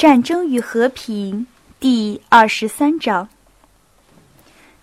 [0.00, 1.46] 战争与和平
[1.78, 3.28] 第二十三章。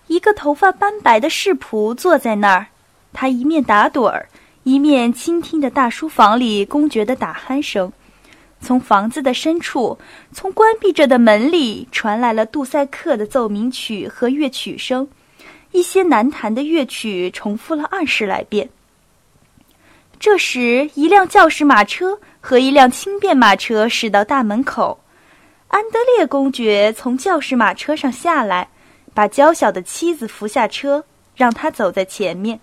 [0.06, 2.68] 一个头发斑白的侍仆坐在那儿，
[3.14, 4.30] 他一面打盹儿，
[4.62, 7.92] 一面倾听着大书房里公爵的打鼾声。
[8.62, 9.98] 从房子的深处，
[10.32, 15.08] 从关闭着的门里传来了杜塞克的奏鸣曲和乐曲声，
[15.72, 18.70] 一些难弹的乐曲重复了二十来遍。
[20.20, 25.00] 这时，一辆教士马车和一辆轻便马车驶到大门口。
[25.70, 28.70] 安德烈公爵从教士马车上下来，
[29.14, 31.04] 把娇小的妻子扶下车，
[31.36, 32.60] 让她走在前面。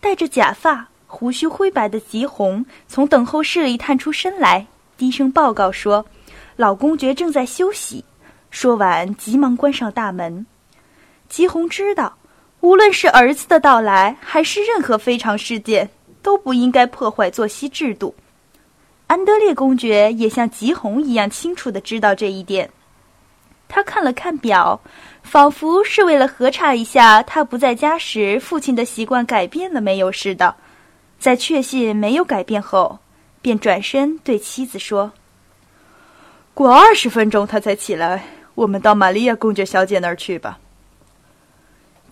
[0.00, 6.06] 戴着假发、胡须灰白的吉红从等候室里探出身来，低声报告说
[6.56, 8.04] ：“老公爵正在休息。”
[8.50, 10.46] 说完，急忙关上大门。
[11.28, 12.16] 吉红知道，
[12.60, 15.90] 无论是儿子的到来，还是任何非常事件，
[16.22, 18.14] 都不应该破坏作息制度。
[19.10, 22.70] 安德烈公爵也像吉红一样清楚的知道这一点。
[23.66, 24.80] 他看了看表，
[25.24, 30.54] 仿佛是为了核查一下他不在家时父亲的习惯改变了没有似的。
[31.18, 33.00] 在确信没有改变后，
[33.42, 35.10] 便转身对妻子说
[36.54, 40.60] ：“过二十分钟他才起来，我们到玛利亚公爵小姐那儿去吧。”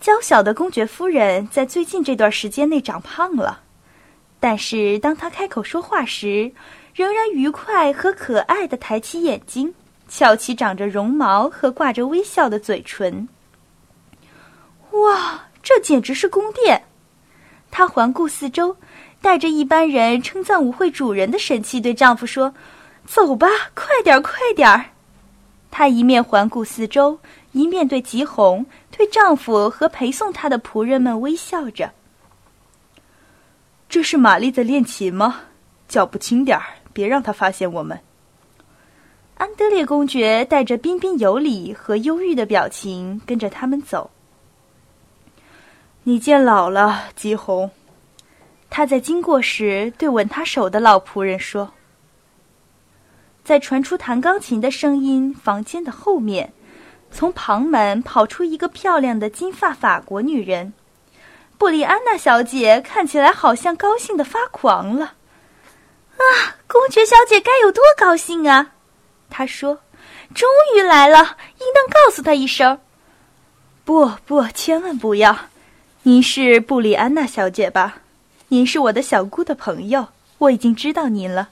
[0.01, 3.61] 娇小的公爵夫人在最近这段时间内长胖了，
[4.39, 6.51] 但是当她开口说话时，
[6.93, 9.73] 仍然愉快和可爱的抬起眼睛，
[10.07, 13.27] 翘起长着绒毛和挂着微笑的嘴唇。
[14.91, 16.83] 哇，这简直是宫殿！
[17.69, 18.75] 她环顾四周，
[19.21, 22.53] 带着一般人称赞舞会主人的神气，对丈夫说
[23.05, 24.85] ：“走吧，快点，快点儿！”
[25.69, 27.19] 她一面环顾四周，
[27.51, 31.91] 一面对吉红、对丈夫和陪送她的仆人们微笑着。
[33.89, 35.41] 这是玛丽在练琴吗？
[35.87, 36.63] 脚步轻点儿。
[36.93, 37.99] 别让她发现我们。
[39.37, 44.11] 安德烈公爵带着彬彬有礼和忧郁的表情跟着他们走。
[46.03, 47.71] 你见老了，吉红。
[48.69, 51.71] 他在经过时对吻他手的老仆人说。
[53.43, 56.53] 在传出弹钢琴的声音房间的后面，
[57.09, 60.73] 从旁门跑出一个漂亮的金发法国女人，
[61.59, 65.15] 布里安娜小姐看起来好像高兴的发狂了。
[66.15, 68.71] 啊，公爵小姐该有多高兴啊！
[69.29, 69.81] 她说
[70.33, 71.17] ：“终于来了，
[71.59, 72.79] 应当告诉她一声。”
[73.83, 75.37] 不不，千万不要！
[76.03, 77.97] 您是布里安娜小姐吧？
[78.47, 81.49] 您是我的小姑的朋友，我已经知道您了。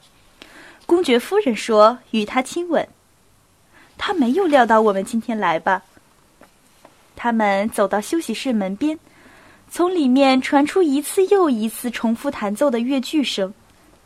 [0.86, 2.88] 公爵夫人说：“与她亲吻。”
[3.98, 5.82] 她没有料到我们今天来吧？
[7.14, 8.98] 他们走到休息室门边，
[9.70, 13.52] 从里面传出一次又一次重复弹奏的乐句声。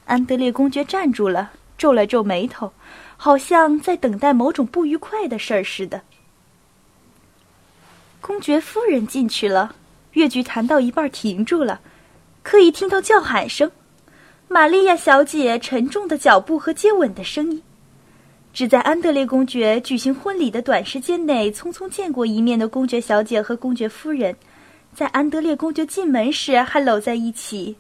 [0.05, 2.73] 安德烈公爵站住了，皱了皱眉头，
[3.17, 6.03] 好像在等待某种不愉快的事儿似的。
[8.21, 9.75] 公爵夫人进去了，
[10.13, 11.81] 乐句弹到一半停住了，
[12.43, 13.71] 可以听到叫喊声，
[14.49, 17.63] 玛利亚小姐沉重的脚步和接吻的声音。
[18.53, 24.37] 只在安德烈公爵举行婚礼的短时间内匆匆见过一面的公爵小姐和公爵夫人，
[24.95, 27.77] 在安德烈公爵进门时还搂在一起。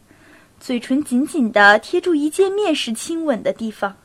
[0.58, 3.96] 嘴唇紧紧地贴住一见面时亲吻的地方。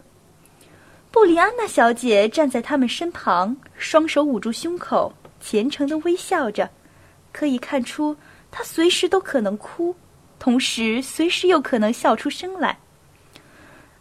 [1.12, 6.70] 布里安娜小姐站在他们身旁，双手捂住胸口，虔诚地微笑着，
[7.32, 8.18] 可以看出
[8.50, 9.96] 她随时都可能哭，
[10.40, 12.80] 同时随时又可能笑出声来。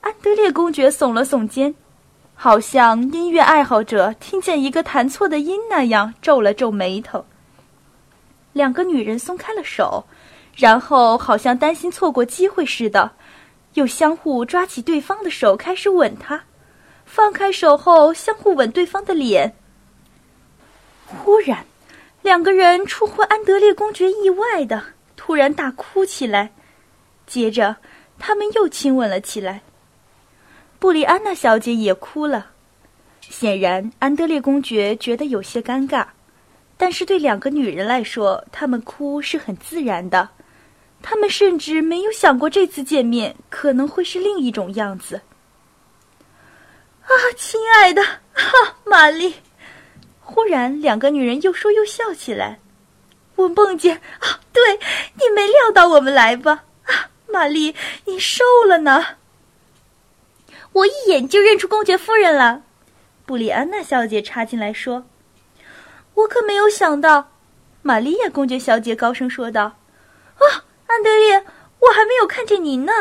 [0.00, 1.74] 安德烈公爵耸了耸肩，
[2.34, 7.24] 好像音乐爱好者听见一个弹错的音那样，皱了皱眉头。
[8.56, 10.02] 两个女人松开了手。
[10.54, 13.12] 然后，好像担心错过机会似的，
[13.74, 16.42] 又相互抓起对方的手，开始吻他。
[17.04, 19.54] 放开手后，相互吻对方的脸。
[21.04, 21.66] 忽然，
[22.22, 24.82] 两个人出乎安德烈公爵意外的，
[25.16, 26.50] 突然大哭起来。
[27.26, 27.76] 接着，
[28.18, 29.60] 他们又亲吻了起来。
[30.78, 32.46] 布里安娜小姐也哭了。
[33.20, 36.06] 显然，安德烈公爵觉得有些尴尬，
[36.76, 40.28] 但是对两个女人来说，她们哭是很自然的。
[41.02, 45.20] 她们甚至没有想过这次见面可能会是另一种样子。
[47.02, 48.02] 啊，亲爱的，
[48.32, 49.34] 哈，玛丽！
[50.20, 52.58] 忽然，两个女人又说又笑起来。
[53.36, 54.78] 我梦见啊，对
[55.14, 56.64] 你没料到我们来吧？
[56.84, 57.74] 啊，玛丽，
[58.06, 59.04] 你瘦了呢。
[60.72, 62.64] 我一眼就认出公爵夫人了。
[63.24, 65.06] 布里安娜小姐插进来说
[66.16, 67.28] ：“我可没有想到。”
[67.80, 69.62] 玛利亚公爵小姐高声说道
[70.36, 70.44] ：“啊！”
[70.88, 71.44] 安德烈，
[71.80, 72.92] 我还没有看见您呢。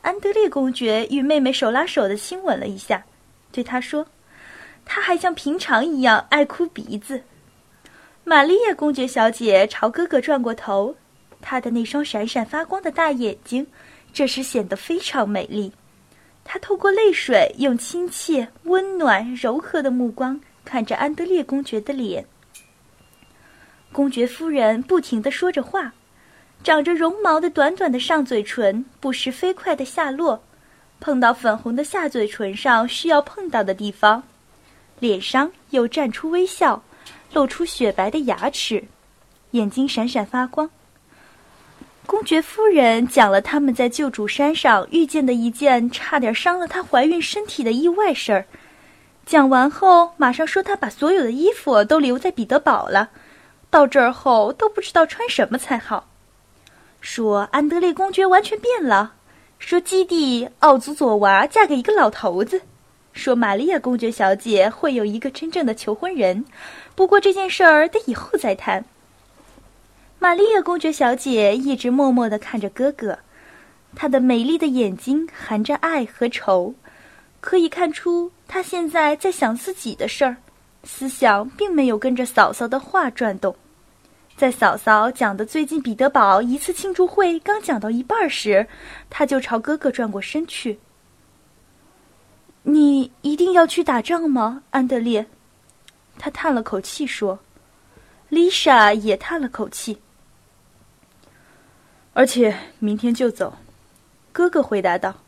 [0.00, 3.04] 安德烈公爵与妹妹手拉手的亲吻了一下，
[3.52, 4.06] 对她说
[4.84, 7.22] ：“他还像平常一样爱哭鼻子。”
[8.24, 10.96] 玛利亚公爵小姐朝哥哥转过头，
[11.40, 13.66] 她的那双闪闪发光的大眼睛，
[14.12, 15.72] 这时显得非常美丽。
[16.42, 22.24] 她透过泪水，用亲切、温暖、柔和的目光看着安德烈公爵的脸。
[23.92, 25.92] 公爵夫人不停地说着话，
[26.64, 30.42] 长着绒毛的短短的上嘴唇不时飞快的下落，
[30.98, 34.22] 碰到粉红的下嘴唇上需要碰到的地方，
[34.98, 36.82] 脸上又绽出微笑，
[37.32, 38.84] 露出雪白的牙齿，
[39.50, 40.70] 眼睛闪闪发光。
[42.06, 48.46] 公爵夫人讲了他们在旧主山上遇见的一件差点伤了她怀孕身体的意外事儿，
[49.24, 53.10] 讲完后马上说他把所有的衣服都留在彼得堡了。
[53.70, 56.08] 到这儿后都不知道穿什么才好。
[57.00, 59.14] 说安德烈公爵完全变了，
[59.58, 62.60] 说基蒂奥祖佐娃嫁给一个老头子，
[63.12, 66.44] 说玛利亚公爵小姐会有一个真正的求婚人，
[66.94, 68.84] 不过这件事儿得以后再谈。
[70.18, 73.18] 玛利亚公爵小姐一直默默地看着哥哥，
[73.96, 76.74] 她的美丽的眼睛含着爱和愁，
[77.42, 80.36] 可以看出他现在在想自己的事儿，
[80.84, 83.54] 思想并没有跟着嫂嫂的话转动。
[84.36, 88.66] 在嫂嫂讲的最近彼得堡一次庆祝会刚讲到一半时，
[89.10, 90.78] 他就朝哥哥转过身去。
[92.62, 95.26] “你一定要去打仗吗，安德烈？”
[96.18, 97.38] 他叹了口气说。
[98.28, 100.00] 丽莎也叹了口气。
[102.14, 103.58] 而且明天就走，
[104.32, 105.21] 哥哥回答道。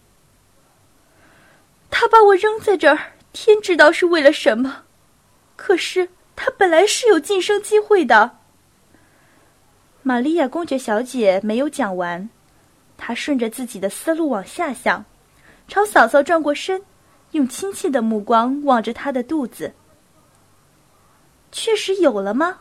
[1.97, 4.83] 他把我扔在这儿，天知道是为了什么。
[5.55, 8.39] 可是他本来是有晋升机会的。
[10.03, 12.29] 玛利亚公爵小姐没有讲完，
[12.97, 15.05] 她顺着自己的思路往下想，
[15.69, 16.83] 朝嫂嫂转过身，
[17.31, 19.73] 用亲切的目光望着她的肚子。
[21.53, 22.59] 确实有了吗？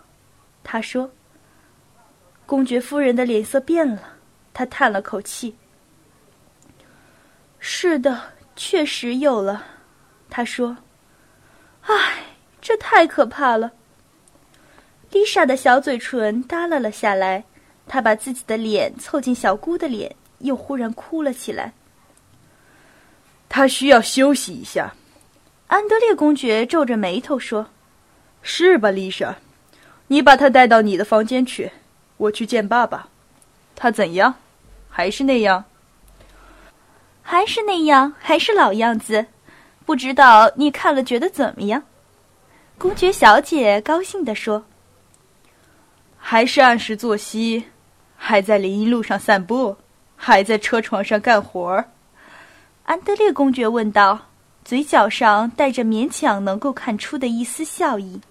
[0.64, 1.10] 她说。
[2.46, 4.18] 公爵夫人的脸色变了，
[4.54, 5.56] 她叹了口气。
[7.58, 8.22] 是的，
[8.56, 9.66] 确实有了，
[10.30, 10.78] 他说。
[11.82, 12.24] 唉，
[12.62, 13.72] 这太可怕了。
[15.12, 17.44] 丽莎的小嘴唇耷拉了下来，
[17.88, 21.74] 她把自己的脸凑近小姑的脸，又忽然哭了起来。
[23.50, 24.94] 她需要休息一下，
[25.68, 27.68] 安德烈公爵皱着眉头说
[28.42, 29.36] ：“是吧，丽莎？
[30.08, 31.72] 你把她带到你的房间去，
[32.18, 33.10] 我去见爸爸。
[33.76, 34.36] 他怎样？
[34.90, 35.66] 还是那样？
[37.34, 38.14] 还是那样？
[38.20, 39.26] 还是老样子？
[39.88, 41.82] 不知道你看了觉得怎么样？”
[42.78, 44.66] 公爵小姐高兴地说。
[46.16, 47.64] 还是按时作息，
[48.16, 49.76] 还在林荫路上散步，
[50.16, 51.84] 还在车床上干活。
[52.84, 54.28] 安德烈公爵问道，
[54.64, 58.22] 嘴角上带着勉强能够看出的一丝笑意。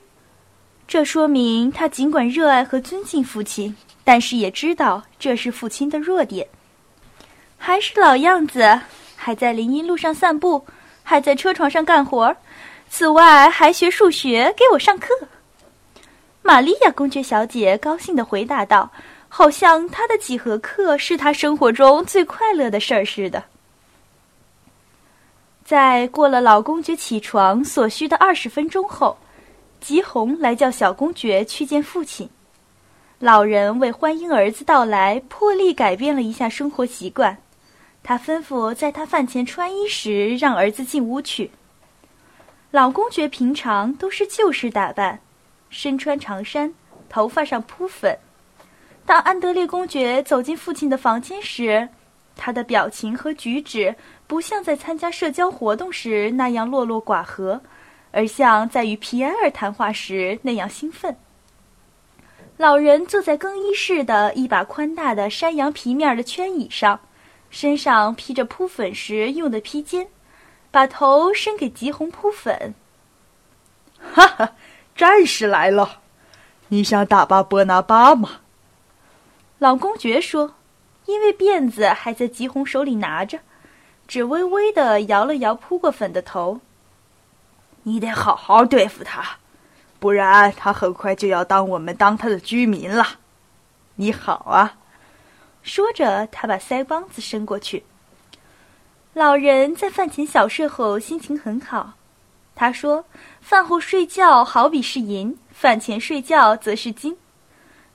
[0.86, 6.46] 这说明他尽管热爱和尊敬父亲，但是也知道这是父亲的弱点。
[7.64, 8.80] 还是老样子，
[9.14, 10.66] 还在林荫路上散步，
[11.04, 12.36] 还在车床上干活儿，
[12.90, 15.14] 此外还学数学，给我上课。
[16.42, 18.90] 玛利亚公爵小姐高兴地回答道
[19.30, 23.44] ：“好像她的几何课是她生活中最快乐的事儿似的。”
[25.64, 29.16] 在过了老公爵起床所需的二十分钟后，
[29.80, 32.28] 吉红来叫小公爵去见父亲。
[33.20, 37.38] 老人为欢迎儿子到来，破例改变了一下生活习惯。
[38.02, 41.50] 他吩咐在他饭前穿衣时让儿子进屋去。
[42.70, 45.20] 老公爵平常都是旧式打扮。
[45.70, 46.74] 身穿长衫，
[47.08, 48.18] 头发上铺粉。
[49.06, 51.88] 当安德烈公爵走进父亲的房间时，
[52.36, 53.94] 他的表情和举止
[54.26, 57.60] 不像在参加社交活动时那样落落寡合，
[58.10, 61.16] 而像在与皮埃尔谈话时那样兴奋。
[62.58, 67.00] 老人坐在更衣室的一把宽大的山羊皮面的圈椅上，
[67.52, 70.08] 身上披着铺粉时用的披肩，
[70.70, 72.74] 把头伸给吉红铺粉。
[74.12, 74.54] 哈哈。
[74.94, 76.00] 战士来了，
[76.68, 78.40] 你想打败波拿巴吗？
[79.58, 80.54] 老公爵说，
[81.06, 83.38] 因为辫子还在吉红手里拿着，
[84.06, 86.60] 只微微的摇了摇铺过粉的头。
[87.84, 89.38] 你得好好对付他，
[89.98, 93.18] 不然他很快就要当我们当他的居民了。
[93.96, 94.76] 你好啊！
[95.62, 97.84] 说着，他把腮帮子伸过去。
[99.14, 101.94] 老人在饭前小睡后心情很好。
[102.54, 103.04] 他说
[103.40, 107.16] ：“饭后睡觉好比是银，饭前睡觉则是金。”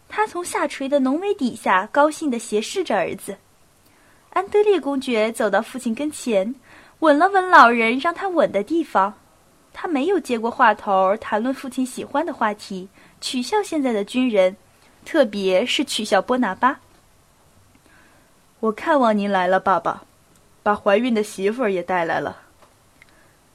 [0.09, 3.37] 他从下垂的浓眉底下高兴地斜视着儿子。
[4.31, 6.55] 安德烈公爵走到父亲跟前，
[6.99, 9.13] 吻了吻老人让他吻的地方，
[9.73, 12.87] 他没有接过话头谈论父亲喜欢的话题，
[13.21, 14.55] 取笑现在的军人，
[15.05, 16.79] 特别是取笑波拿巴。
[18.59, 20.01] 我看望您来了，爸爸，
[20.63, 22.41] 把怀孕的媳妇儿也带来了。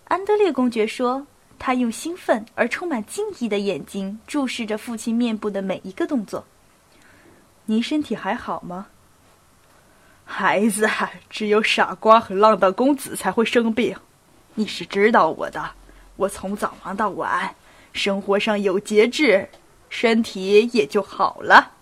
[0.05, 1.27] 安德烈公爵说，
[1.59, 6.45] 他用兴奋而充满敬意的眼睛注视着父亲面部的每一个动作。
[7.65, 8.87] 您身体还好吗？
[10.25, 10.89] 孩子，
[11.29, 13.97] 只有傻瓜和浪荡公子才会生病，
[14.55, 15.71] 你是知道我的。
[16.15, 17.53] 我从早忙到晚，
[17.93, 19.49] 生活上有节制，
[19.89, 21.73] 身体也就好了。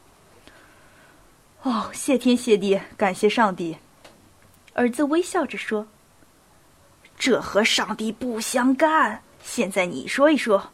[1.62, 3.76] 哦，谢天谢地，感谢上帝！
[4.72, 5.86] 儿子微笑着说
[7.18, 9.22] ：“这和上帝不相干。
[9.42, 10.70] 现在你说一说。”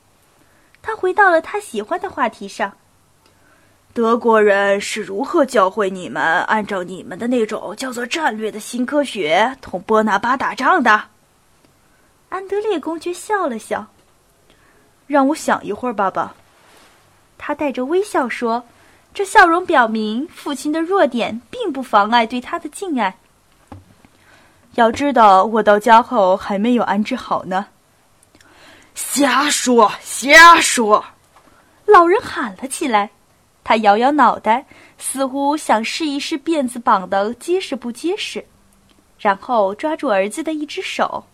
[0.80, 2.76] 他回到了他喜欢的话题上
[3.92, 11.08] ：“德国人是如何教会你们按照你们的那种叫做战略的新科学同波拿巴打仗的？”
[12.30, 13.88] 安德烈公爵笑了笑
[15.08, 16.36] ：“让我想一会儿，爸爸。”
[17.36, 18.64] 他带着微笑说。
[19.16, 23.16] 这笑容表明，父亲的弱点并不妨碍对他的敬爱。
[24.74, 27.68] 要知道，我到家后还没有安置好呢。
[28.94, 31.02] 瞎说，瞎说！
[31.86, 33.08] 老人喊了起来。
[33.64, 34.66] 他摇摇脑袋，
[34.98, 38.44] 似乎想试一试辫子绑的结实不结实，
[39.18, 41.24] 然后抓住儿子的一只手。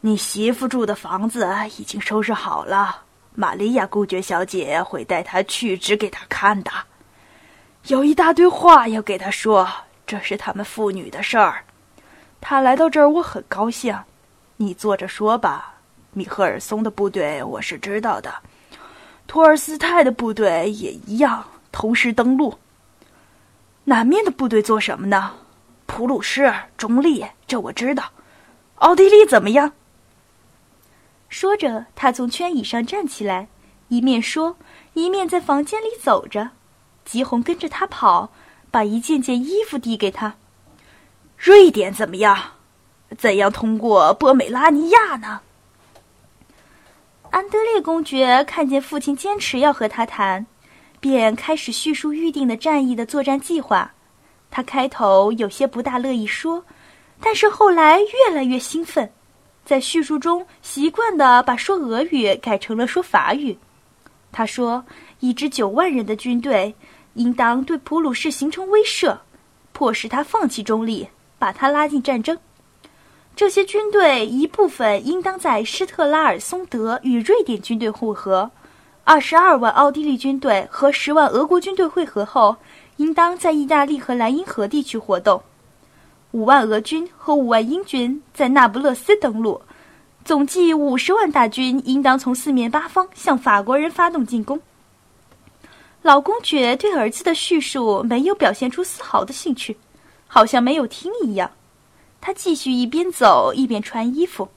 [0.00, 1.44] 你媳妇住的房子
[1.76, 3.02] 已经收拾好了。
[3.34, 6.70] 玛利亚公爵小姐会带他去，指给他看的。
[7.86, 9.68] 有一大堆话要给他说，
[10.06, 11.64] 这是他们父女的事儿。
[12.40, 13.98] 他来到这儿，我很高兴。
[14.56, 15.74] 你坐着说吧。
[16.12, 18.34] 米赫尔松的部队我是知道的，
[19.26, 22.58] 托尔斯泰的部队也一样，同时登陆。
[23.84, 25.32] 南面的部队做什么呢？
[25.86, 28.04] 普鲁士、中立，这我知道。
[28.76, 29.72] 奥地利怎么样？
[31.32, 33.48] 说着，他从圈椅上站起来，
[33.88, 34.54] 一面说，
[34.92, 36.50] 一面在房间里走着。
[37.06, 38.30] 吉红跟着他跑，
[38.70, 40.34] 把一件件衣服递给他。
[41.38, 42.38] 瑞典怎么样？
[43.16, 45.40] 怎样通过波美拉尼亚呢？
[47.30, 50.44] 安德烈公爵看见父亲坚持要和他谈，
[51.00, 53.90] 便开始叙述预定的战役的作战计划。
[54.50, 56.62] 他开头有些不大乐意说，
[57.22, 59.10] 但是后来越来越兴奋。
[59.64, 63.56] 在叙述中，习惯地把说俄语改成了说法语。
[64.32, 64.84] 他说
[65.20, 66.74] ：“一支九万人的军队
[67.14, 69.18] 应当对普鲁士形成威慑，
[69.72, 72.38] 迫使他放弃中立，把他拉进战争。
[73.36, 78.50] 这些军队一部分应当在施特拉尔松德与瑞典军队会合，
[79.04, 82.56] 二十二万奥地利军队和十万俄国军队会合后，
[82.96, 85.42] 应当在意大利和莱茵河地区活动。”
[86.32, 89.60] 五万俄军和五万英军在那不勒斯登陆，
[90.24, 94.60] 总计五十万大军应当从四面八方向法国人发动进攻。
[96.00, 99.76] 老公爵对儿子的叙述没有表现出丝毫的兴趣，
[100.26, 101.50] 好像没有听一样。
[102.20, 104.48] 他继续一边走一边穿衣服，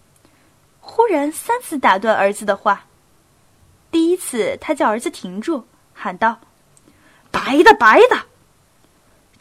[0.80, 2.86] 忽然三次打断儿子的话。
[3.92, 5.64] 第一次，他叫儿子停住，
[5.94, 6.40] 喊道
[7.32, 8.18] ：“白的，白的。”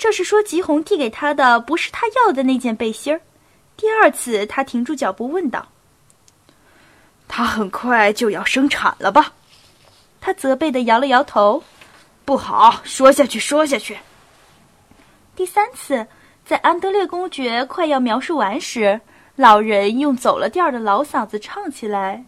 [0.04, 3.22] 这是说，吉红递给他的不是他要的那件背心儿。
[3.74, 5.66] 第二次，他停住脚步，问道
[7.26, 9.32] ：“他很快就要生产了吧？”
[10.20, 11.64] 他责备的摇了摇头
[12.26, 13.96] ：“不好，说下去，说下去。”
[15.34, 16.06] 第三次，
[16.44, 19.00] 在安德烈公爵快要描述完时，
[19.36, 22.26] 老人用走了调的老嗓子唱起来：“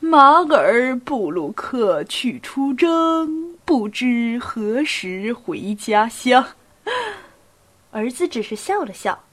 [0.00, 6.44] 马尔布鲁克去出征。”不知何时回家乡。
[7.90, 9.24] 儿子只是笑了笑。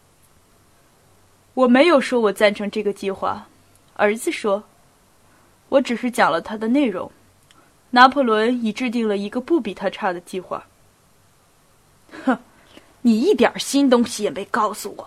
[1.56, 3.50] 我没有说我赞成这个计划，
[3.96, 4.64] 儿子说，
[5.68, 7.12] 我只是讲了他的内容。
[7.90, 10.66] 拿破仑已制定了一个不比他差的计划。
[12.24, 12.40] 哼，
[13.02, 15.06] 你一点新东西也没告诉我。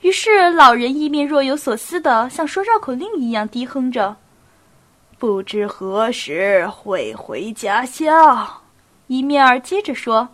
[0.00, 4.16] 于是老人一面若有所思的，像说绕口令一样低哼着。
[5.26, 8.60] 不知何时会回家乡，
[9.06, 10.28] 一面儿接着说：“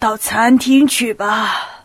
[0.00, 1.81] 到餐厅去吧。”